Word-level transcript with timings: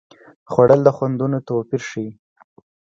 خوړل 0.51 0.79
د 0.83 0.89
خوندونو 0.95 1.37
توپیر 1.47 1.81
ښيي 1.89 2.09